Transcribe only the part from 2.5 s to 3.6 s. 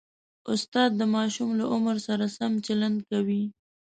چلند کوي.